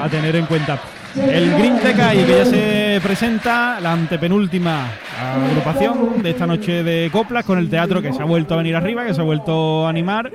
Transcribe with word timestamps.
a 0.00 0.08
tener 0.08 0.34
en 0.36 0.46
cuenta. 0.46 0.78
El 1.16 1.54
Green 1.54 1.78
Tecay 1.80 2.24
que 2.24 2.36
ya 2.38 2.44
se 2.44 3.00
presenta, 3.02 3.80
la 3.80 3.92
antepenúltima 3.92 4.86
agrupación 5.20 6.22
de 6.22 6.30
esta 6.30 6.46
noche 6.46 6.82
de 6.84 7.08
coplas 7.10 7.44
con 7.44 7.58
el 7.58 7.68
teatro 7.68 8.00
que 8.02 8.12
se 8.12 8.22
ha 8.22 8.24
vuelto 8.24 8.54
a 8.54 8.58
venir 8.58 8.76
arriba, 8.76 9.04
que 9.04 9.14
se 9.14 9.20
ha 9.20 9.24
vuelto 9.24 9.86
a 9.86 9.90
animar. 9.90 10.30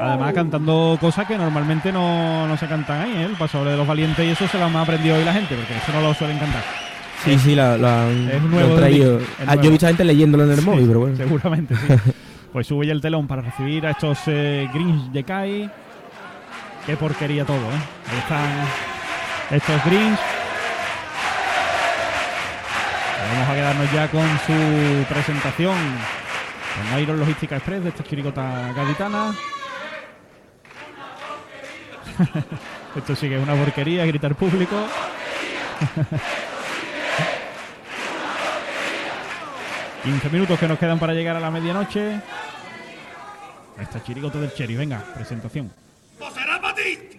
Además 0.00 0.32
cantando 0.32 0.96
cosas 1.00 1.26
que 1.26 1.36
normalmente 1.36 1.92
no, 1.92 2.46
no 2.48 2.56
se 2.56 2.66
cantan 2.66 3.02
ahí, 3.02 3.12
¿eh? 3.16 3.24
el 3.24 3.36
paso 3.36 3.64
de 3.64 3.76
los 3.76 3.86
valientes 3.86 4.24
y 4.26 4.30
eso 4.30 4.48
se 4.48 4.58
lo 4.58 4.64
han 4.64 4.76
aprendido 4.76 5.16
hoy 5.16 5.24
la 5.24 5.32
gente, 5.34 5.54
porque 5.54 5.76
eso 5.76 5.92
no 5.92 6.00
lo 6.00 6.14
suelen 6.14 6.38
cantar. 6.38 6.62
Sí, 7.24 7.38
sí, 7.38 7.54
lo, 7.54 7.62
han, 7.64 8.28
Es 8.32 8.42
nuevo 8.42 8.70
lo 8.70 8.76
traído. 8.76 9.18
es 9.18 9.24
Ah, 9.46 9.56
Yo 9.56 9.64
he 9.64 9.70
visto 9.70 9.86
a 9.86 9.88
gente 9.90 10.04
leyéndolo 10.04 10.44
en 10.44 10.52
el 10.52 10.62
móvil, 10.62 10.86
pero 10.86 11.00
bueno. 11.00 11.16
Seguramente, 11.16 11.74
sí. 11.76 12.12
pues 12.52 12.66
sube 12.66 12.86
ya 12.86 12.92
el 12.92 13.00
telón 13.00 13.26
para 13.26 13.42
recibir 13.42 13.86
a 13.86 13.90
estos 13.90 14.18
eh, 14.26 14.68
Greens 14.72 15.12
de 15.12 15.24
Kai. 15.24 15.70
Qué 16.86 16.96
porquería 16.96 17.44
todo, 17.44 17.56
¿eh? 17.56 17.80
Ahí 18.10 18.18
están 18.18 18.66
estos 19.50 19.84
Greens. 19.86 20.20
Vamos 23.32 23.48
a 23.48 23.54
quedarnos 23.54 23.92
ya 23.92 24.10
con 24.10 24.28
su 24.46 25.04
presentación 25.08 25.74
con 26.74 27.00
Iron 27.00 27.18
Logística 27.18 27.56
Express 27.56 27.84
de 27.84 27.88
esta 27.88 28.04
chiricota 28.04 28.72
gaditana. 28.74 29.34
Esto 32.96 33.16
sí 33.16 33.28
que 33.28 33.36
es 33.36 33.42
una 33.42 33.54
porquería, 33.54 34.04
gritar 34.06 34.34
público. 34.34 34.76
...15 40.04 40.30
minutos 40.30 40.58
que 40.58 40.68
nos 40.68 40.78
quedan 40.78 40.98
para 40.98 41.14
llegar 41.14 41.34
a 41.34 41.40
la 41.40 41.50
medianoche. 41.50 42.20
Esta 43.80 44.02
chirigota 44.02 44.38
del 44.38 44.52
Cherry, 44.52 44.76
venga, 44.76 45.02
presentación. 45.14 45.72
Era 46.84 47.13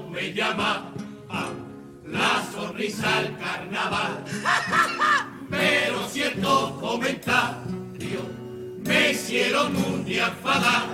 me 0.00 0.32
llama 0.32 0.92
la 2.06 2.44
sonrisa 2.52 3.18
al 3.18 3.38
carnaval. 3.38 4.24
Pero 5.50 6.08
ciertos 6.08 6.72
comentarios 6.80 8.24
me 8.84 9.10
hicieron 9.10 9.76
un 9.76 10.04
día 10.04 10.28
enfadar. 10.28 10.86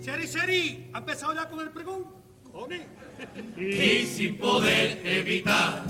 Seri, 0.00 0.26
Seri, 0.26 0.90
¿ha 0.92 0.98
empezado 0.98 1.34
ya 1.34 1.48
con 1.48 1.60
el 1.60 1.70
pregón? 1.70 2.04
Cone. 2.52 2.86
y 3.56 4.06
sin 4.06 4.38
poder 4.38 5.00
evitarlo 5.04 5.84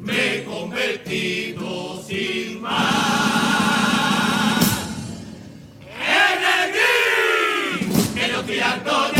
me 0.00 0.36
he 0.36 0.44
convertido 0.44 2.02
sin 2.02 2.60
más 2.62 2.80
en 5.88 6.38
el 6.54 6.72
gris 6.72 8.08
que 8.14 8.24
estoy 8.24 9.19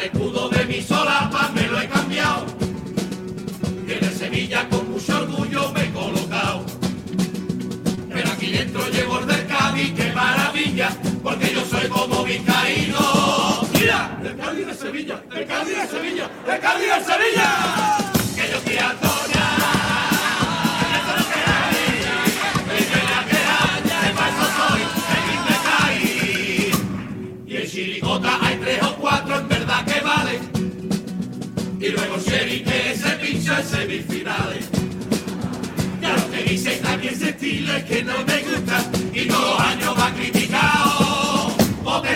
el 0.00 0.06
escudo 0.06 0.48
de 0.48 0.64
mi 0.64 0.82
solapa 0.82 1.50
me 1.54 1.66
lo 1.68 1.80
he 1.80 1.88
cambiado. 1.88 2.46
Y 3.86 3.92
en 3.92 4.18
Sevilla 4.18 4.68
con 4.68 4.90
mucho 4.90 5.18
orgullo 5.18 5.72
me 5.72 5.84
he 5.84 5.90
colocado. 5.90 6.64
Pero 8.08 8.30
aquí 8.30 8.50
dentro 8.50 8.88
llevo 8.88 9.18
el 9.18 9.26
del 9.26 9.46
Cádiz, 9.46 9.92
qué 9.94 10.12
maravilla, 10.12 10.90
porque 11.22 11.52
yo 11.52 11.64
soy 11.64 11.88
como 11.88 12.24
vizcaíno. 12.24 13.68
¡Mira! 13.74 14.18
¡Del 14.22 14.36
Cádiz 14.36 14.66
de 14.66 14.74
Sevilla! 14.74 15.22
¡Del 15.34 15.46
Cádiz 15.46 15.76
de 15.76 15.86
Sevilla! 15.88 16.30
¡Del 16.46 16.60
Cádiz 16.60 16.86
de 16.86 17.04
Sevilla! 17.04 18.09
Y 31.90 31.92
luego 31.92 32.18
Sherry 32.18 32.62
que 32.62 32.96
se 32.96 33.10
pincha 33.16 33.58
en 33.58 33.66
semifinales. 33.66 34.68
Ya 36.00 36.14
lo 36.14 36.30
que 36.30 36.44
dice 36.44 36.76
también 36.76 37.14
ese 37.14 37.30
estilo 37.30 37.74
es 37.74 37.84
que 37.84 38.04
no 38.04 38.12
me 38.24 38.42
gusta 38.42 38.90
y 39.12 39.26
todos 39.26 39.60
años 39.60 39.98
va 39.98 40.14
criticado. 40.14 41.52
O 41.84 42.00
te 42.00 42.14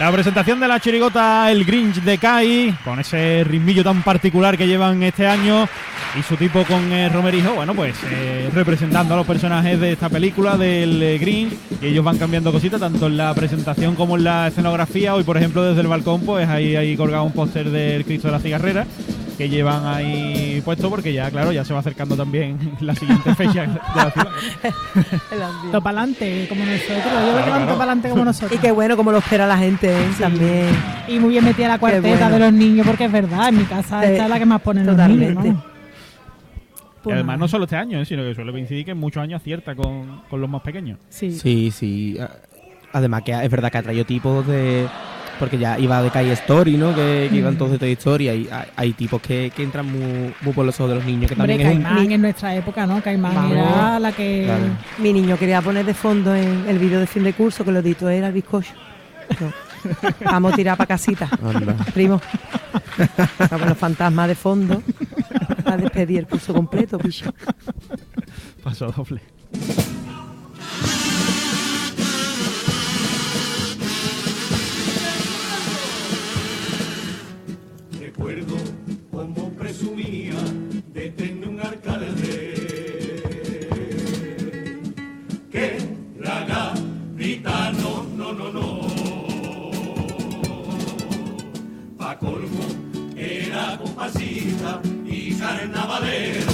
La 0.00 0.10
presentación 0.10 0.58
de 0.58 0.66
la 0.66 0.80
chirigota 0.80 1.52
El 1.52 1.66
Grinch 1.66 1.96
de 1.96 2.16
Kai, 2.16 2.74
con 2.82 2.98
ese 2.98 3.44
ritmillo 3.44 3.84
tan 3.84 4.02
particular 4.02 4.56
que 4.56 4.66
llevan 4.66 5.02
este 5.02 5.26
año 5.26 5.68
y 6.18 6.22
su 6.22 6.36
tipo 6.36 6.64
con 6.64 6.90
eh, 6.90 7.10
Romerijo, 7.10 7.52
bueno, 7.52 7.74
pues 7.74 7.96
eh, 8.10 8.48
representando 8.54 9.12
a 9.12 9.18
los 9.18 9.26
personajes 9.26 9.78
de 9.78 9.92
esta 9.92 10.08
película 10.08 10.56
del 10.56 11.02
eh, 11.02 11.18
Grinch 11.18 11.52
y 11.82 11.88
ellos 11.88 12.02
van 12.02 12.16
cambiando 12.16 12.50
cositas 12.50 12.80
tanto 12.80 13.08
en 13.08 13.18
la 13.18 13.34
presentación 13.34 13.94
como 13.94 14.16
en 14.16 14.24
la 14.24 14.48
escenografía. 14.48 15.14
Hoy, 15.14 15.22
por 15.22 15.36
ejemplo, 15.36 15.62
desde 15.62 15.82
el 15.82 15.88
balcón, 15.88 16.22
pues 16.22 16.48
ahí 16.48 16.76
hay 16.76 16.96
colgado 16.96 17.24
un 17.24 17.32
póster 17.32 17.68
del 17.68 18.06
Cristo 18.06 18.28
de 18.28 18.32
la 18.32 18.40
Cigarrera 18.40 18.86
que 19.40 19.48
llevan 19.48 19.86
ahí 19.86 20.60
puesto 20.62 20.90
porque 20.90 21.14
ya, 21.14 21.30
claro, 21.30 21.50
ya 21.50 21.64
se 21.64 21.72
va 21.72 21.80
acercando 21.80 22.14
también 22.14 22.58
la 22.80 22.94
siguiente 22.94 23.34
fecha 23.34 23.62
de 23.62 23.68
la 23.96 24.10
ciudad. 24.10 24.28
Adelante, 25.82 26.46
como 26.46 26.62
nosotros. 26.62 26.98
Yo 27.04 27.44
claro. 27.44 28.10
como 28.10 28.24
nosotros. 28.26 28.52
Y 28.52 28.58
qué 28.58 28.70
bueno 28.70 28.98
como 28.98 29.12
lo 29.12 29.18
espera 29.18 29.46
la 29.46 29.56
gente 29.56 29.88
¿eh? 29.88 30.10
también. 30.18 30.68
Y 31.08 31.18
muy 31.18 31.30
bien 31.30 31.44
metida 31.44 31.68
la 31.68 31.78
cuarteta 31.78 32.06
bueno. 32.06 32.30
de 32.30 32.38
los 32.38 32.52
niños, 32.52 32.86
porque 32.86 33.06
es 33.06 33.12
verdad, 33.12 33.48
en 33.48 33.56
mi 33.56 33.64
casa 33.64 34.00
Sí, 34.02 34.08
esta 34.08 34.24
es 34.24 34.30
la 34.30 34.38
que 34.38 34.44
más 34.44 34.60
ponen 34.60 34.84
los 34.84 34.94
niños. 34.94 35.34
¿no? 35.42 35.46
Y 35.46 35.56
Pues 37.02 37.14
además 37.14 37.38
no 37.38 37.48
solo 37.48 37.64
este 37.64 37.76
año, 37.76 37.98
eh, 37.98 38.04
sino 38.04 38.22
que 38.22 38.34
suele 38.34 38.52
coincidir 38.52 38.84
que 38.84 38.90
en 38.90 38.98
muchos 38.98 39.22
años 39.22 39.40
acierta 39.40 39.74
con, 39.74 40.20
con 40.28 40.38
los 40.38 40.50
más 40.50 40.60
pequeños. 40.60 40.98
Sí. 41.08 41.32
Sí, 41.32 41.70
sí. 41.70 42.18
Ah, 42.20 42.28
Además 42.92 43.22
que 43.22 43.32
es 43.32 43.50
verdad 43.50 43.70
que 43.70 43.78
ha 43.78 43.82
traído 43.82 44.04
tipos 44.04 44.46
de... 44.46 44.86
Porque 45.40 45.58
ya 45.58 45.78
iba 45.78 46.00
de 46.02 46.10
Kai 46.10 46.30
Story, 46.30 46.76
¿no? 46.76 46.94
Que, 46.94 47.28
que 47.30 47.36
iban 47.36 47.56
todos 47.56 47.72
de 47.72 47.78
Toy 47.78 47.92
Story. 47.92 48.28
Hay, 48.28 48.48
hay, 48.52 48.66
hay 48.76 48.92
tipos 48.92 49.20
que, 49.22 49.50
que 49.56 49.62
entran 49.62 49.86
muy, 49.90 50.32
muy 50.42 50.52
por 50.52 50.64
los 50.66 50.78
ojos 50.78 50.90
de 50.90 50.96
los 50.96 51.04
niños. 51.04 51.28
Que 51.32 51.34
Hombre, 51.34 51.56
también 51.56 51.70
es 51.70 51.76
un... 51.78 51.82
Caimán 51.82 52.12
en 52.12 52.20
nuestra 52.20 52.54
época, 52.54 52.86
¿no? 52.86 53.02
Caimán 53.02 53.34
Vamos. 53.34 53.52
era 53.52 53.98
la 53.98 54.12
que... 54.12 54.42
Claro. 54.44 54.64
Mi 54.98 55.12
niño 55.12 55.38
quería 55.38 55.62
poner 55.62 55.86
de 55.86 55.94
fondo 55.94 56.34
en 56.36 56.66
el 56.68 56.78
vídeo 56.78 57.00
de 57.00 57.06
fin 57.06 57.24
de 57.24 57.32
curso 57.32 57.64
que 57.64 57.72
lo 57.72 57.78
editó 57.80 58.08
era 58.08 58.28
el 58.28 58.32
bizcocho. 58.34 58.72
No. 59.40 59.52
Vamos 60.26 60.52
a 60.52 60.56
tirar 60.56 60.76
para 60.76 60.88
casita, 60.88 61.26
Anda. 61.42 61.74
primo. 61.94 62.20
Vamos, 63.50 63.68
los 63.68 63.78
fantasmas 63.78 64.28
de 64.28 64.34
fondo. 64.34 64.82
A 65.64 65.76
despedir 65.78 66.18
el 66.18 66.26
curso 66.26 66.52
completo, 66.52 66.98
picho. 66.98 67.32
Paso 68.62 68.92
doble. 68.92 69.22
No, 87.20 88.32
no, 88.32 88.50
no. 88.50 88.80
Pa' 91.98 92.18
colmo 92.18 92.64
era 93.14 93.76
compasita 93.76 94.80
y 95.04 95.34
carnavalero 95.34 96.46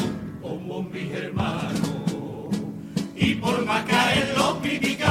como 0.43 0.83
mis 0.83 1.13
hermanos. 1.13 2.51
Y 3.15 3.35
por 3.37 3.65
más 3.65 3.85
que 3.85 3.95
a 3.95 4.15
él 4.15 4.29
lo 4.37 4.61
criticaran, 4.61 5.06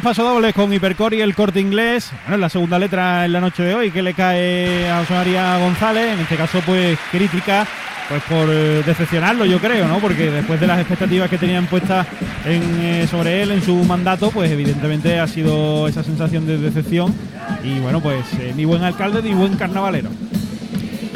los 0.00 0.16
pasodobles 0.16 0.54
con 0.54 0.72
Hipercore 0.72 1.18
y 1.18 1.20
el 1.20 1.34
corte 1.34 1.60
inglés. 1.60 2.10
Bueno, 2.24 2.38
la 2.38 2.48
segunda 2.48 2.78
letra 2.78 3.26
en 3.26 3.32
la 3.32 3.40
noche 3.40 3.62
de 3.62 3.74
hoy 3.74 3.90
que 3.90 4.02
le 4.02 4.14
cae 4.14 4.88
a 4.88 5.00
José 5.00 5.12
María 5.12 5.58
González. 5.58 6.14
En 6.14 6.20
este 6.20 6.36
caso, 6.36 6.62
pues 6.64 6.98
crítica, 7.12 7.66
pues 8.08 8.22
por 8.22 8.48
eh, 8.48 8.82
decepcionarlo, 8.86 9.44
yo 9.44 9.58
creo, 9.58 9.86
¿no? 9.86 9.98
Porque 9.98 10.30
después 10.30 10.58
de 10.58 10.66
las 10.66 10.78
expectativas 10.78 11.28
que 11.28 11.36
tenían 11.36 11.66
puestas 11.66 12.06
eh, 12.46 13.06
sobre 13.10 13.42
él 13.42 13.50
en 13.50 13.62
su 13.62 13.74
mandato, 13.84 14.30
pues 14.30 14.50
evidentemente 14.50 15.20
ha 15.20 15.26
sido 15.26 15.86
esa 15.86 16.02
sensación 16.02 16.46
de 16.46 16.56
decepción. 16.56 17.14
Y 17.62 17.78
bueno, 17.80 18.00
pues 18.00 18.24
eh, 18.38 18.54
ni 18.56 18.64
buen 18.64 18.82
alcalde 18.82 19.20
ni 19.22 19.34
buen 19.34 19.56
carnavalero. 19.56 20.08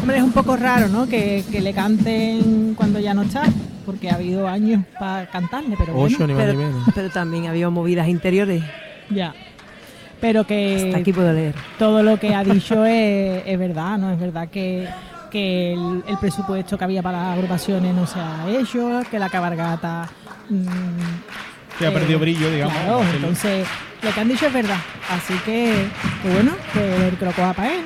Hombre, 0.00 0.18
es 0.18 0.22
un 0.22 0.32
poco 0.32 0.56
raro, 0.56 0.88
¿no? 0.88 1.08
Que, 1.08 1.42
que 1.50 1.62
le 1.62 1.72
canten 1.72 2.74
cuando 2.74 3.00
ya 3.00 3.14
no 3.14 3.22
está, 3.22 3.44
porque 3.84 4.10
ha 4.10 4.14
habido 4.14 4.46
años 4.48 4.82
para 4.98 5.26
cantarle, 5.26 5.76
pero 5.78 5.92
bueno, 5.94 6.14
Ocho, 6.16 6.26
ni 6.26 6.34
más 6.34 6.46
ni 6.46 6.52
Pero, 6.52 6.58
menos. 6.58 6.84
pero 6.94 7.10
también 7.10 7.46
había 7.46 7.68
movidas 7.70 8.08
interiores. 8.08 8.62
ya. 9.10 9.34
Pero 10.20 10.46
que 10.46 10.84
Hasta 10.86 10.98
aquí 10.98 11.12
puedo 11.12 11.30
leer. 11.32 11.54
todo 11.78 12.02
lo 12.02 12.18
que 12.18 12.34
ha 12.34 12.42
dicho 12.42 12.84
es, 12.86 13.42
es 13.44 13.58
verdad, 13.58 13.98
¿no? 13.98 14.10
Es 14.10 14.18
verdad 14.18 14.48
que, 14.48 14.88
que 15.30 15.74
el, 15.74 16.02
el 16.08 16.16
presupuesto 16.18 16.78
que 16.78 16.84
había 16.84 17.02
para 17.02 17.18
las 17.22 17.34
agrupaciones 17.34 17.94
no 17.94 18.06
se 18.06 18.18
ha 18.20 18.46
hecho, 18.48 19.02
que 19.10 19.18
la 19.18 19.28
cabargata... 19.28 20.08
mm, 20.48 20.66
Que 21.78 21.86
ha 21.86 21.90
eh, 21.90 21.92
perdido 21.92 22.18
brillo, 22.20 22.50
digamos. 22.50 22.74
Claro, 22.74 23.02
entonces 23.16 23.66
lo 24.02 24.10
que 24.12 24.20
han 24.20 24.28
dicho 24.28 24.46
es 24.46 24.52
verdad. 24.54 24.78
Así 25.10 25.34
que, 25.44 25.88
que 26.22 26.30
bueno, 26.32 26.52
que 26.72 27.08
el 27.08 27.16
coja 27.18 27.52
para 27.52 27.74
él. 27.74 27.80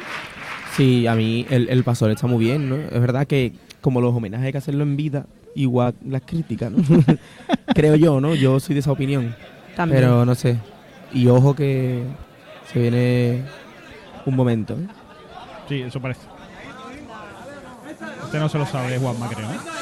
Sí, 0.77 1.09
a 1.09 1.17
mí 1.17 1.45
el, 1.51 1.69
el 1.69 1.83
pastor 1.83 2.11
está 2.13 2.29
muy 2.29 2.45
bien, 2.45 2.69
¿no? 2.69 2.77
Es 2.77 3.01
verdad 3.01 3.27
que 3.27 3.53
como 3.81 4.01
los 4.01 4.15
homenajes 4.15 4.47
hay 4.47 4.53
que 4.53 4.59
hacerlo 4.59 4.85
en 4.85 4.97
vida, 4.97 5.27
igual 5.59 5.95
las 6.07 6.23
críticas, 6.23 6.71
¿no? 6.71 6.83
Creo 7.75 7.97
yo, 7.97 8.21
¿no? 8.21 8.35
Yo 8.35 8.61
soy 8.61 8.75
de 8.75 8.81
esa 8.81 8.93
opinión. 8.93 9.35
También. 9.77 10.03
Pero 10.03 10.25
no 10.25 10.35
sé. 10.35 10.59
Y 11.13 11.27
ojo 11.27 11.55
que 11.55 12.05
se 12.73 12.79
viene 12.79 13.43
un 14.25 14.37
momento. 14.37 14.75
¿eh? 14.75 14.87
Sí, 15.69 15.83
eso 15.83 16.01
parece. 16.01 16.21
Usted 18.25 18.39
no 18.39 18.49
se 18.49 18.59
lo 18.59 18.67
sabe, 18.67 18.99
Juanma, 18.99 19.29
creo. 19.29 19.51
¿eh? 19.51 19.78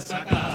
sacar. 0.00 0.47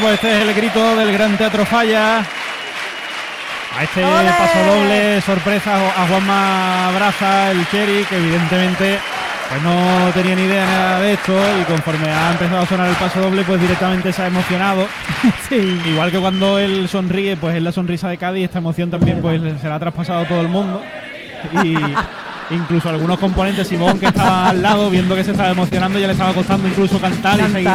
Bueno, 0.00 0.16
pues 0.16 0.22
este 0.22 0.36
es 0.36 0.48
el 0.48 0.54
grito 0.54 0.96
del 0.96 1.12
Gran 1.12 1.36
Teatro 1.36 1.66
Falla. 1.66 2.18
A 2.18 3.82
este 3.82 4.00
paso 4.00 4.64
doble 4.64 5.20
sorpresa 5.22 5.74
a 5.74 6.06
Juanma 6.06 6.92
Braza, 6.94 7.50
el 7.50 7.68
Cherry, 7.68 8.04
que 8.04 8.16
evidentemente 8.16 9.00
pues 9.48 9.60
no 9.60 10.10
tenía 10.14 10.36
ni 10.36 10.42
idea 10.42 10.64
nada 10.66 11.00
de 11.00 11.14
esto 11.14 11.32
y 11.60 11.64
conforme 11.64 12.08
ha 12.10 12.30
empezado 12.30 12.62
a 12.62 12.66
sonar 12.66 12.88
el 12.88 12.94
paso 12.94 13.20
doble, 13.22 13.42
pues 13.42 13.60
directamente 13.60 14.12
se 14.12 14.22
ha 14.22 14.26
emocionado. 14.28 14.86
Sí. 15.48 15.80
Igual 15.86 16.12
que 16.12 16.20
cuando 16.20 16.60
él 16.60 16.88
sonríe, 16.88 17.36
pues 17.36 17.56
es 17.56 17.62
la 17.62 17.72
sonrisa 17.72 18.08
de 18.08 18.18
Cádiz, 18.18 18.44
esta 18.44 18.58
emoción 18.58 18.90
también 18.92 19.20
pues 19.20 19.40
se 19.60 19.68
la 19.68 19.76
ha 19.76 19.80
traspasado 19.80 20.20
a 20.20 20.28
todo 20.28 20.42
el 20.42 20.48
mundo. 20.48 20.80
Y 21.64 21.74
incluso 22.50 22.88
algunos 22.88 23.18
componentes, 23.18 23.68
Simón 23.68 23.98
que 23.98 24.06
estaba 24.06 24.48
al 24.50 24.62
lado, 24.62 24.90
viendo 24.90 25.14
que 25.14 25.24
se 25.24 25.32
estaba 25.32 25.50
emocionando, 25.50 25.98
ya 25.98 26.06
le 26.06 26.12
estaba 26.12 26.32
costando 26.32 26.66
incluso 26.68 27.00
cantar, 27.00 27.38
y 27.40 27.52
seguir 27.52 27.68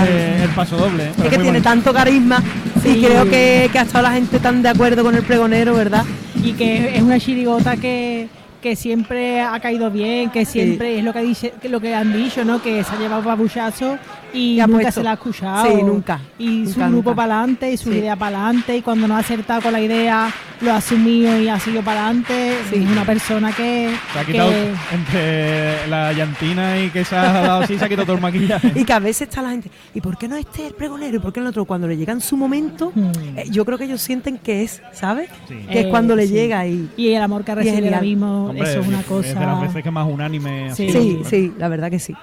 el 0.44 0.50
paso 0.50 0.77
doble. 0.77 1.06
¿eh? 1.06 1.12
Es 1.18 1.24
que 1.24 1.30
tiene 1.30 1.44
bonito. 1.46 1.63
tanto 1.63 1.94
carisma 1.94 2.42
Sí. 2.82 2.89
y 2.98 3.03
creo 3.06 3.24
que, 3.30 3.70
que 3.72 3.80
ha 3.80 3.84
estado 3.84 4.03
la 4.03 4.12
gente 4.13 4.39
tan 4.39 4.62
de 4.62 4.70
acuerdo 4.70 5.03
con 5.03 5.15
el 5.15 5.24
pregonero, 5.24 5.74
¿verdad? 5.74 6.03
y 6.44 6.53
que 6.53 6.96
es 6.98 7.01
una 7.01 7.20
chirigota 7.20 7.77
que, 7.77 8.27
que 8.63 8.75
siempre 8.77 9.41
ha 9.41 9.60
caído 9.60 9.91
bien, 9.91 10.29
que 10.32 10.46
siempre 10.46 10.98
es 10.98 11.03
lo 11.03 11.12
que, 11.13 11.22
dice, 11.22 11.53
que 11.62 11.67
lo 11.70 11.79
que 11.82 11.93
han 11.93 12.13
dicho, 12.13 12.43
¿no? 12.46 12.62
Que 12.62 12.84
se 12.84 12.96
ha 12.96 12.98
llevado 12.98 13.22
babuchazo 13.22 13.98
y 14.34 14.55
nunca 14.62 14.67
puesto. 14.74 14.91
se 14.93 15.03
la 15.03 15.12
ha 15.12 15.13
escuchado. 15.13 15.67
Sí, 15.67 15.84
nunca, 15.84 16.20
Y 16.39 16.65
su 16.65 16.72
nunca, 16.79 16.88
grupo 16.88 17.10
nunca. 17.12 17.15
para 17.15 17.38
adelante 17.39 17.72
y 17.72 17.77
su 17.77 17.91
Sí. 17.91 17.98
idea 18.00 18.15
para 18.15 18.38
adelante 18.46 18.77
y 18.77 18.82
cuando 18.82 19.08
no 19.08 19.15
ha 19.15 19.20
acertado 19.20 19.62
con 19.62 19.74
la 19.74 19.82
idea 19.82 20.34
lo 20.62 20.72
ha 20.72 20.77
asumido 20.77 21.38
y 21.41 21.50
ha 21.50 21.60
seguido 21.60 21.84
para 21.84 22.05
adelante. 22.05 22.55
Sí. 22.72 22.77
Es 22.84 22.89
una 22.89 23.03
persona 23.05 23.51
que... 23.51 23.89
Se 24.13 24.20
ha 24.20 24.25
quitado 24.25 24.50
que- 24.50 24.72
entre 24.96 25.88
la 25.89 26.13
llantina 26.13 26.79
y 26.79 26.89
que 26.89 27.03
se 27.03 27.15
ha 27.17 27.34
dado 27.34 27.63
así, 27.63 27.77
se 27.77 27.84
ha 27.84 27.89
quitado 27.89 28.05
todo 28.05 28.15
el 28.15 28.22
maquillaje. 28.22 28.72
Y 28.75 28.86
que 28.86 28.93
a 28.93 29.00
veces 29.00 29.27
está 29.27 29.41
la 29.41 29.50
gente, 29.51 29.70
¿y 29.93 30.00
por 30.00 30.17
qué 30.17 30.27
no 30.29 30.38
este 30.38 30.67
el 30.67 30.74
pregonero? 30.74 31.17
¿Y 31.17 31.20
por 31.20 31.34
qué 31.34 31.41
el 31.41 31.48
otro? 31.48 31.65
Cuando 31.65 31.88
le 31.88 31.98
llega 31.98 32.13
en 32.13 32.22
su 32.22 32.38
momento, 32.38 32.91
Hmm. 32.96 33.12
eh, 33.38 33.46
yo 33.51 33.65
creo 33.65 33.77
que 33.77 33.84
ellos 33.86 34.01
sienten 34.01 34.38
que 34.38 34.63
es, 34.63 34.82
¿sabes? 34.93 35.29
Sí. 35.50 35.55
Que 35.70 35.79
es 35.82 35.86
Eh, 35.88 35.89
cuando 35.89 36.15
le 36.15 36.27
sí. 36.27 36.34
llega 36.34 36.65
y... 36.65 36.89
Y 36.96 37.10
el 37.10 37.22
amor 37.22 37.43
que 37.43 37.53
recibe 37.55 37.88
ahora 37.89 38.01
mismo, 38.01 38.52
Hombre, 38.53 38.69
eso 38.72 38.79
es 38.81 38.88
una 38.88 39.00
Es 39.01 39.07
de 39.10 39.33
las 39.36 39.45
cosa... 39.45 39.62
veces 39.62 39.83
que 39.83 39.91
más 39.91 40.07
unánime. 40.10 40.74
Sí. 40.75 40.89
sido. 40.89 41.01
Sí, 41.01 41.22
sí, 41.29 41.53
la 41.57 41.67
verdad 41.67 41.89
que 41.91 42.00
sí. 42.00 42.13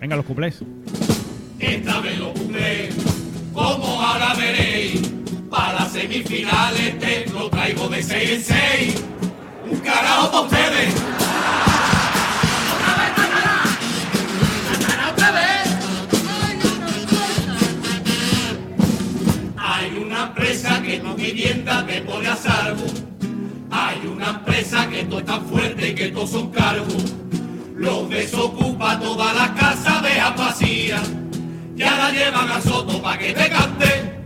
Venga, 0.00 0.16
los 0.16 0.24
cuplés. 0.24 0.62
Esta 1.58 2.00
vez 2.00 2.18
lo 2.18 2.32
cumplé, 2.34 2.90
como 3.52 4.00
ahora 4.02 4.34
veréis. 4.34 5.12
Para 5.50 5.74
las 5.74 5.92
semifinales 5.92 6.98
te 6.98 7.26
lo 7.32 7.48
traigo 7.48 7.88
de 7.88 8.02
6 8.02 8.30
en 8.30 8.42
6. 8.42 8.56
Son 26.26 26.50
cargos. 26.50 27.14
Los 27.76 28.08
desocupa 28.08 28.98
toda 28.98 29.32
la 29.34 29.54
casa, 29.54 30.00
deja 30.00 30.30
vacía. 30.30 31.02
Ya 31.74 31.96
la 31.96 32.10
llevan 32.10 32.50
al 32.50 32.62
soto 32.62 33.02
pa' 33.02 33.18
que 33.18 33.32
te 33.32 33.48
cante. 33.50 34.20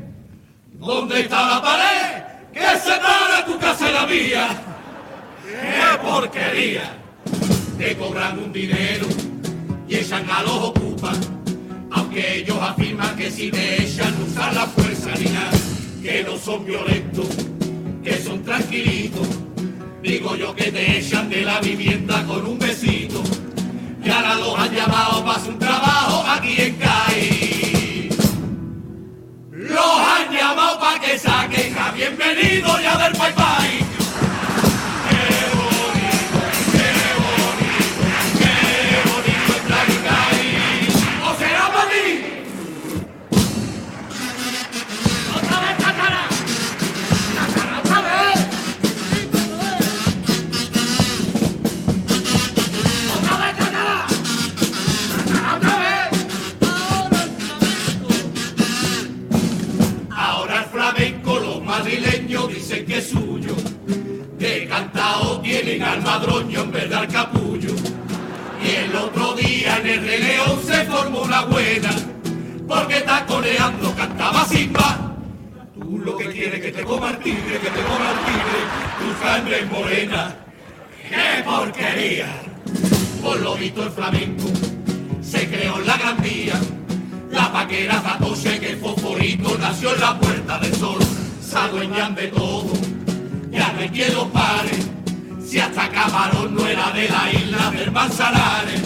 ¿Dónde 0.78 1.20
está 1.20 1.46
la 1.46 1.62
pared 1.62 2.22
que 2.52 2.78
separa 2.78 3.44
tu 3.44 3.58
casa 3.58 3.90
y 3.90 3.92
la 3.92 4.06
mía? 4.06 4.48
¡Qué 5.44 5.98
porquería! 6.06 6.96
Te 7.76 7.96
cobran 7.96 8.38
un 8.38 8.52
dinero 8.52 9.06
y 9.88 9.96
echan 9.96 10.28
a 10.30 10.42
los 10.42 10.56
ocupas. 10.70 11.18
Aunque 11.90 12.38
ellos 12.38 12.58
afirman 12.60 13.16
que 13.16 13.30
si 13.30 13.50
te 13.50 13.82
echan 13.82 14.16
no 14.18 14.26
usan 14.26 14.54
la 14.54 14.66
fuerza 14.66 15.10
ni 15.18 15.30
nada, 15.30 15.50
que 16.02 16.22
no 16.22 16.36
son 16.38 16.64
violentos, 16.64 17.28
que 18.04 18.16
son 18.18 18.42
tranquilitos. 18.44 18.89
Que 20.30 20.70
te 20.70 20.98
echan 20.98 21.28
de 21.28 21.42
la 21.42 21.60
vivienda 21.60 22.24
con 22.24 22.46
un 22.46 22.56
besito. 22.56 23.20
Y 24.02 24.08
ahora 24.08 24.36
los 24.36 24.56
han 24.58 24.72
llamado 24.72 25.24
para 25.24 25.42
un 25.42 25.58
trabajo 25.58 26.24
aquí 26.28 26.54
en 26.56 26.76
CAI. 26.76 28.08
Los 29.50 30.00
han 30.00 30.32
llamado 30.32 30.78
para 30.78 31.00
que 31.00 31.18
saquen 31.18 31.76
a 31.76 31.90
bienvenido 31.90 32.80
ya 32.80 32.96
del 32.96 33.12
Pai 33.18 33.29
tienen 65.70 65.88
al 65.88 66.02
madroño 66.02 66.62
en 66.62 66.72
vez 66.72 66.90
de 66.90 67.06
capullo. 67.08 67.74
Y 68.62 68.70
el 68.74 68.96
otro 68.96 69.34
día 69.34 69.78
en 69.78 69.86
el 69.86 70.06
Rey 70.06 70.22
León 70.22 70.60
se 70.66 70.84
formó 70.84 71.22
una 71.22 71.42
buena. 71.44 71.90
Porque 72.66 73.00
taconeando 73.00 73.94
cantaba 73.94 74.44
Simba. 74.46 75.14
Tú 75.74 75.98
lo 75.98 76.16
que 76.16 76.26
quieres 76.26 76.60
que 76.60 76.72
te 76.72 76.82
coma 76.82 77.10
el 77.10 77.18
tigre, 77.18 77.58
que 77.60 77.70
te 77.70 77.82
coma 77.82 78.10
el 78.10 78.18
tigre. 78.26 78.60
Tu 78.98 79.24
sangre 79.24 79.58
es 79.60 79.70
morena. 79.70 80.36
¡Qué 81.08 81.42
porquería! 81.44 82.28
Por 83.22 83.40
lo 83.40 83.54
visto 83.56 83.82
el 83.82 83.90
flamenco 83.90 84.44
se 85.22 85.48
creó 85.48 85.78
en 85.78 85.86
la 85.86 85.96
Gran 85.98 86.22
Vía. 86.22 86.60
La 87.30 87.52
paquera 87.52 88.00
Zatoche 88.00 88.58
que 88.58 88.70
el 88.70 88.78
fosforito 88.78 89.56
nació 89.58 89.94
en 89.94 90.00
la 90.00 90.18
Puerta 90.18 90.58
del 90.58 90.74
Sol. 90.74 90.98
Se 91.40 91.56
adueñan 91.56 92.14
de 92.14 92.28
todo, 92.28 92.72
ya 93.52 93.72
no 93.72 93.80
hay 93.80 93.88
quien. 93.88 94.10
Si 95.50 95.58
hasta 95.58 95.90
Camarón 95.90 96.54
no 96.54 96.64
era 96.64 96.92
de 96.92 97.08
la 97.08 97.32
isla 97.32 97.72
del 97.72 97.90
Manzanares. 97.90 98.82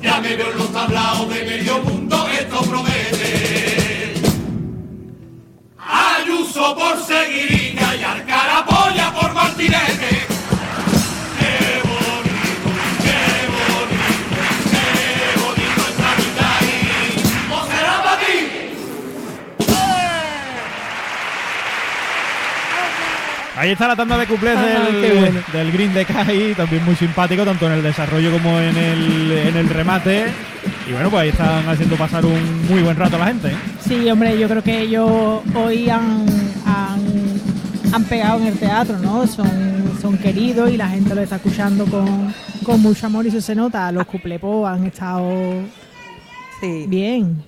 Ya 0.00 0.18
me 0.18 0.34
veo 0.34 0.50
en 0.50 0.56
los 0.56 0.72
tablaos 0.72 1.28
de 1.28 1.44
medio 1.44 1.78
mundo, 1.82 2.26
esto 2.32 2.62
promete. 2.62 4.14
Ayuso 5.76 6.74
por 6.74 7.04
Seguiriña 7.04 7.59
Ahí 23.70 23.74
está 23.74 23.86
la 23.86 23.94
tanda 23.94 24.18
de 24.18 24.26
cuplés 24.26 24.58
del, 24.60 25.00
qué 25.00 25.12
bueno. 25.20 25.40
del 25.52 25.70
Green 25.70 25.94
de 25.94 26.04
Kai, 26.04 26.54
también 26.56 26.84
muy 26.84 26.96
simpático, 26.96 27.44
tanto 27.44 27.66
en 27.66 27.74
el 27.74 27.82
desarrollo 27.84 28.32
como 28.32 28.58
en 28.58 28.76
el, 28.76 29.30
en 29.46 29.56
el 29.56 29.68
remate. 29.68 30.26
Y 30.88 30.92
bueno, 30.92 31.08
pues 31.08 31.22
ahí 31.22 31.28
están 31.28 31.68
haciendo 31.68 31.94
pasar 31.94 32.26
un 32.26 32.66
muy 32.68 32.82
buen 32.82 32.96
rato 32.96 33.14
a 33.14 33.20
la 33.20 33.26
gente. 33.26 33.46
¿eh? 33.52 33.56
Sí, 33.86 34.10
hombre, 34.10 34.36
yo 34.36 34.48
creo 34.48 34.64
que 34.64 34.80
ellos 34.80 35.08
hoy 35.54 35.88
han, 35.88 36.26
han, 36.66 37.00
han 37.94 38.04
pegado 38.06 38.40
en 38.40 38.48
el 38.48 38.58
teatro, 38.58 38.98
¿no? 38.98 39.24
Son, 39.28 39.48
son 40.02 40.18
queridos 40.18 40.68
y 40.68 40.76
la 40.76 40.88
gente 40.88 41.14
lo 41.14 41.20
está 41.20 41.36
escuchando 41.36 41.84
con, 41.86 42.34
con 42.64 42.82
mucho 42.82 43.06
amor 43.06 43.24
y 43.26 43.28
eso 43.28 43.40
se 43.40 43.54
nota. 43.54 43.92
Los 43.92 44.04
cuplepos 44.06 44.68
han 44.68 44.86
estado 44.86 45.30
Sí. 46.60 46.86
bien. 46.88 47.40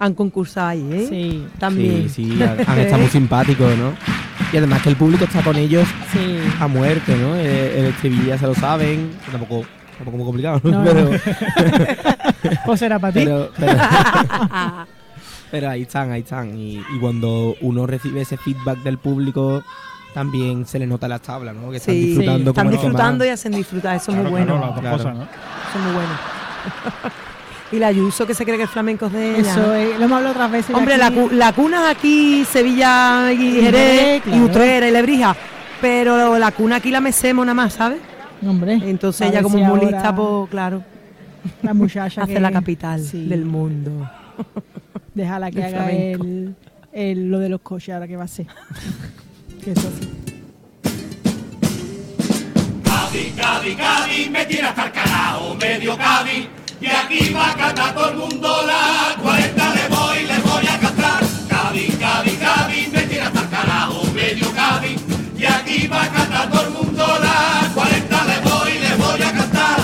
Han 0.00 0.14
concursado 0.14 0.66
ahí, 0.66 0.84
¿eh? 0.92 1.06
Sí, 1.08 1.46
También. 1.60 2.08
Sí, 2.10 2.32
sí, 2.36 2.42
han 2.42 2.58
han 2.68 2.78
estado 2.80 3.02
muy 3.02 3.10
simpáticos, 3.12 3.78
¿no? 3.78 3.92
Y 4.52 4.56
además 4.58 4.82
que 4.82 4.90
el 4.90 4.96
público 4.96 5.24
está 5.24 5.42
con 5.42 5.56
ellos 5.56 5.88
sí. 6.12 6.38
a 6.60 6.66
muerte, 6.68 7.16
¿no? 7.16 7.34
Eh, 7.36 7.78
El 7.80 7.86
estribillo 7.86 8.24
ya 8.26 8.38
se 8.38 8.46
lo 8.46 8.54
saben, 8.54 9.10
tampoco, 9.30 9.64
tampoco 9.96 10.16
muy 10.18 10.26
complicado, 10.26 10.60
¿no? 10.62 10.70
No. 10.70 10.84
Pero, 10.84 11.10
Pues 12.66 12.80
será 12.80 12.98
para 12.98 13.12
ti. 13.14 13.20
pero, 13.24 13.50
pero, 13.56 13.72
pero 15.50 15.70
ahí 15.70 15.82
están, 15.82 16.10
ahí 16.12 16.20
están. 16.20 16.56
Y, 16.58 16.76
y 16.76 16.98
cuando 17.00 17.54
uno 17.62 17.86
recibe 17.86 18.20
ese 18.22 18.36
feedback 18.36 18.78
del 18.82 18.98
público, 18.98 19.62
también 20.12 20.66
se 20.66 20.78
le 20.78 20.86
nota 20.86 21.08
las 21.08 21.22
tablas, 21.22 21.54
¿no? 21.56 21.70
Que 21.70 21.78
están 21.78 21.94
Sí, 21.94 22.06
disfrutando 22.08 22.50
están 22.50 22.64
como 22.66 22.72
los 22.74 22.82
disfrutando 22.82 23.24
y 23.24 23.28
hacen 23.28 23.52
disfrutar, 23.52 23.96
eso 23.96 24.10
es 24.10 24.16
Claro, 24.18 24.22
muy 24.30 24.30
bueno. 24.42 24.56
claro, 24.58 24.66
las 24.66 24.74
dos 24.74 24.80
claro. 24.82 24.96
cosas, 24.98 25.14
¿no? 25.16 25.22
Eso 25.22 25.78
es 25.78 25.84
muy 25.84 25.92
bueno. 25.94 26.10
Y 27.72 27.78
la 27.78 27.90
yuso 27.90 28.26
que 28.26 28.34
se 28.34 28.44
cree 28.44 28.58
que 28.58 28.64
el 28.64 28.68
flamenco 28.68 29.06
es 29.06 29.12
de. 29.12 29.40
Eso 29.40 29.74
es, 29.74 29.98
lo 29.98 30.04
hemos 30.04 30.18
hablado 30.18 30.32
otras 30.32 30.50
veces. 30.50 30.76
Hombre, 30.76 30.98
la, 30.98 31.10
la, 31.10 31.52
cuna 31.54 31.88
aquí, 31.90 32.44
Sevilla 32.44 33.32
y, 33.32 33.62
Jerez, 33.62 34.22
y 34.26 34.40
Utrera 34.40 34.86
y 34.86 34.90
Lebrija. 34.90 35.34
Pero 35.80 36.38
la 36.38 36.52
cuna 36.52 36.76
aquí 36.76 36.90
la 36.90 37.00
mecemos 37.00 37.46
nada 37.46 37.54
más, 37.54 37.72
¿sabes? 37.72 37.98
Hombre. 38.46 38.74
Entonces 38.84 39.28
ella 39.30 39.42
como 39.42 39.56
si 39.56 39.64
mulista, 39.64 40.14
pues 40.14 40.50
claro. 40.50 40.84
La 41.62 41.72
muchacha 41.74 42.22
Hace 42.24 42.38
la 42.40 42.52
capital 42.52 43.02
del 43.10 43.44
mundo. 43.46 44.08
Déjala 45.14 45.50
que 45.50 45.64
haga 45.64 45.90
el, 45.90 46.54
el, 46.92 47.30
lo 47.30 47.38
de 47.38 47.48
los 47.48 47.60
coches 47.62 47.94
ahora 47.94 48.06
que 48.06 48.16
va 48.16 48.24
a 48.24 48.28
ser. 48.28 48.46
que 49.64 49.72
eso 49.72 49.90
sí. 49.98 50.08
Cádiz, 52.84 53.34
Cádiz, 53.34 53.76
Cádiz, 53.76 54.30
me 54.30 54.46
tiras 54.46 54.70
hasta 54.70 54.86
el 54.86 54.92
carajo, 54.92 55.54
medio 55.56 55.96
Cádiz. 55.96 56.48
Y 56.82 56.86
aquí 56.88 57.32
va 57.32 57.52
a 57.52 57.54
cantar 57.54 57.94
todo 57.94 58.10
el 58.10 58.16
mundo 58.16 58.48
la 58.66 59.14
40 59.22 59.74
le 59.74 59.88
voy, 59.88 60.26
le 60.26 60.38
voy 60.40 60.66
a 60.66 60.80
cantar. 60.80 61.22
Cádiz, 61.48 61.96
Cádiz, 61.96 62.38
Cádiz, 62.40 62.92
me 62.92 63.02
tira 63.02 63.28
hasta 63.28 63.40
el 63.42 63.48
carajo, 63.50 64.02
medio 64.12 64.52
Cádiz. 64.52 65.00
Y 65.38 65.44
aquí 65.44 65.86
va 65.86 66.02
a 66.02 66.08
cantar 66.08 66.50
todo 66.50 66.62
el 66.62 66.70
mundo 66.70 67.06
la 67.22 67.70
40 67.72 68.24
le 68.24 68.50
voy, 68.50 68.72
le 68.80 68.94
voy 68.96 69.22
a 69.22 69.32
cantar. 69.32 69.78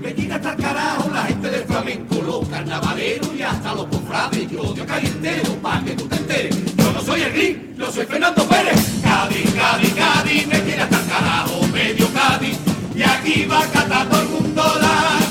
Me 0.00 0.12
tira 0.12 0.36
hasta 0.36 0.52
el 0.52 0.62
carajo 0.62 1.10
la 1.12 1.22
gente 1.24 1.50
del 1.50 1.64
flamenco, 1.64 2.14
los 2.14 2.48
carnavaleros 2.48 3.34
y 3.36 3.42
hasta 3.42 3.74
los 3.74 3.86
cofrades. 3.86 4.50
Yo 4.52 4.62
odio 4.62 4.86
calientero, 4.86 5.52
pa' 5.56 5.82
que 5.84 5.94
tú 5.94 6.06
te 6.06 6.14
enteres. 6.14 6.76
Yo 6.76 6.92
no 6.92 7.00
soy 7.00 7.22
el 7.22 7.32
Green, 7.32 7.74
yo 7.76 7.90
soy 7.90 8.06
Fernando 8.06 8.44
Pérez. 8.44 9.00
Cádiz, 9.02 9.52
Cádiz, 9.52 9.94
Cádiz, 9.94 10.46
me 10.46 10.60
tira 10.60 10.84
hasta 10.84 11.00
el 11.00 11.06
carajo, 11.08 11.66
medio 11.72 12.06
Cádiz. 12.14 12.56
Y 12.94 13.02
aquí 13.02 13.46
va 13.46 13.62
a 13.62 13.66
cantar 13.66 14.08
todo 14.08 14.22
el 14.22 14.28
mundo 14.28 14.62
la 14.80 15.21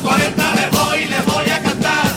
me 0.62 0.78
voy, 0.78 1.06
les 1.06 1.26
voy 1.26 1.50
a 1.50 1.62
cantar. 1.62 2.12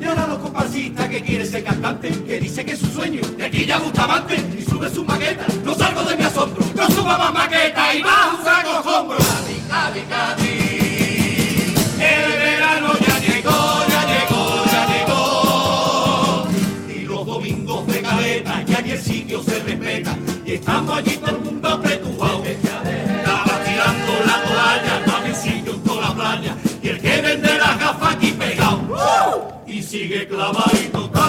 Y 0.00 0.04
ahora 0.04 0.26
los 0.26 0.38
comparsistas 0.38 1.08
que 1.08 1.22
quiere 1.22 1.46
ser 1.46 1.64
cantante, 1.64 2.10
que 2.10 2.40
dice 2.40 2.64
que 2.64 2.72
es 2.72 2.78
su 2.80 2.86
sueño, 2.86 3.20
de 3.36 3.44
aquí 3.44 3.66
ya 3.66 3.78
Bustamante, 3.78 4.36
y 4.58 4.62
sube 4.62 4.90
su 4.90 5.04
maqueta, 5.04 5.46
no 5.64 5.74
salgo 5.74 6.02
de 6.02 6.16
mi 6.16 6.24
asombro, 6.24 6.64
no 6.74 6.86
suba 6.88 7.18
más 7.18 7.32
maqueta 7.32 7.94
y 7.94 8.02
bajo 8.02 8.38
un 8.38 8.44
saco 8.44 8.90
hombro. 8.90 9.18
Cati, 9.68 10.00
cati, 10.00 10.58
el 12.00 12.32
verano 12.38 12.92
ya 13.06 13.18
llegó, 13.20 13.84
ya 13.88 14.02
llegó, 14.12 14.64
ya 14.72 14.86
llegó. 14.92 16.48
Y 16.88 17.04
los 17.04 17.26
domingos 17.26 17.86
de 17.86 18.02
caleta, 18.02 18.64
ya 18.64 18.80
ni 18.80 18.90
el 18.90 19.00
sitio 19.00 19.42
se 19.42 19.60
respeta, 19.60 20.16
y 20.44 20.52
estamos 20.54 20.98
allí 20.98 21.16
todo 21.18 21.30
el 21.30 21.38
mundo. 21.38 21.59
sigue 29.90 30.24
clavadito. 30.24 31.19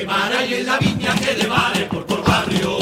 le 0.00 0.06
vara 0.06 0.46
y 0.46 0.54
en 0.54 0.66
la 0.66 0.78
viña 0.78 1.14
que 1.14 1.34
le 1.34 1.46
vale 1.46 1.84
por 1.86 2.04
todo 2.06 2.22
barrio. 2.22 2.79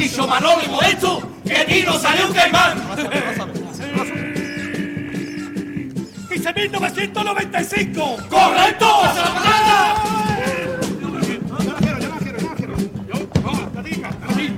Dicho 0.00 0.26
Manolo 0.26 0.62
y 0.64 0.68
Modesto 0.68 1.22
que 1.46 1.64
Tino 1.66 1.98
salió 1.98 2.26
un 2.26 2.32
caimán? 2.32 2.80
15.995. 6.30 8.28
¡Correcto! 8.28 8.86
¡Esa 9.02 9.10
es 9.10 9.16
la 9.16 9.34
palabra! 9.34 9.94
Yo 11.00 11.08
la 11.10 11.20
quiero, 11.20 11.42
yo 11.48 11.54
la 11.58 11.78
quiero, 11.78 11.98
yo 11.98 12.08
la 12.08 12.54
quiero. 12.54 12.74
Yo, 12.78 13.14
no, 13.42 13.50
la 13.74 13.82
diga, 13.82 14.10
la 14.26 14.34
diga. 14.34 14.54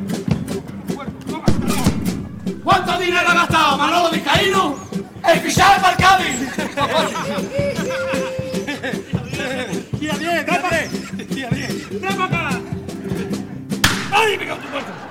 ¿Cuánto 2.62 2.98
dinero 2.98 3.28
ha 3.28 3.34
gastado 3.34 3.78
Manolo 3.78 4.10
Vizcaíno 4.10 4.76
en 5.28 5.40
fichaje 5.40 5.80
para 5.80 5.92
el 5.92 5.98
Cádiz? 5.98 6.36
Tira 9.98 10.16
bien, 10.18 10.46
trápale. 10.46 10.88
Tira 11.34 11.48
bien. 11.50 12.00
¡Trápale 12.00 12.24
acá! 12.24 12.60
¡Ay, 14.12 14.38
me 14.38 14.46
cago 14.46 14.60
en 14.60 14.62
tu 14.62 14.68
muerto! 14.68 15.01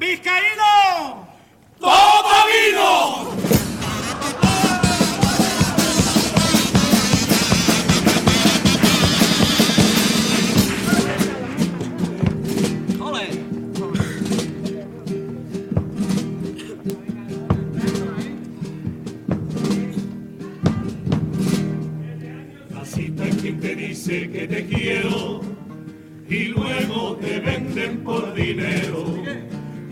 ¡Vizcaíno! 0.00 1.28
¡Todo 1.78 2.32
vino! 2.48 3.36
La 22.70 22.84
cita 22.86 23.26
es 23.26 23.36
quien 23.36 23.60
te 23.60 23.74
dice 23.74 24.30
que 24.30 24.48
te 24.48 24.66
quiero 24.66 25.42
y 26.26 26.44
luego 26.44 27.16
te 27.16 27.38
venden 27.40 28.02
por 28.02 28.32
dinero. 28.32 28.99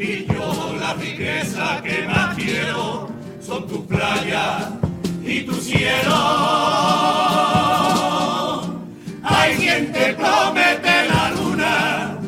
Y 0.01 0.27
yo 0.27 0.77
la 0.79 0.95
riqueza 0.95 1.83
que 1.83 2.07
más 2.07 2.37
quiero 2.37 3.09
son 3.45 3.67
tus 3.67 3.81
playas 3.87 4.69
y 5.25 5.41
tu 5.41 5.55
cielo. 5.55 6.15
Hay 9.25 9.57
quien 9.57 9.93
te 9.93 10.15
promete 10.15 11.09
la 11.09 11.33
luna 11.33 12.19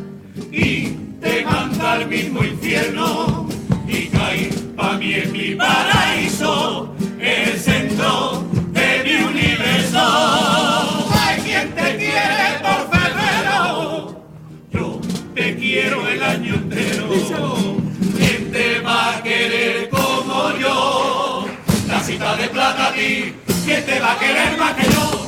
y 0.50 0.88
te 1.20 1.44
manda 1.44 1.92
al 1.92 2.08
mismo 2.08 2.42
infierno 2.42 3.48
y 3.86 4.06
cae 4.08 4.50
pa' 4.76 4.94
mí 4.94 5.14
en 5.14 5.32
mi 5.32 5.54
paraíso, 5.54 6.92
el 7.20 7.56
centro 7.56 8.42
de 8.72 9.02
mi 9.04 9.14
universo. 9.30 11.08
Hay 11.22 11.40
quien 11.42 11.72
te 11.72 11.96
quiere 11.96 12.58
por 12.62 12.98
febrero, 12.98 14.24
yo 14.72 15.00
te 15.36 15.54
quiero 15.54 16.08
el 16.08 16.20
año 16.20 16.54
entero. 16.54 17.49
Ti, 23.00 23.34
¿quién 23.64 23.84
te 23.86 23.98
va 23.98 24.12
a 24.12 24.18
querer 24.18 24.58
más 24.58 24.74
que 24.74 24.84
yo? 24.92 25.19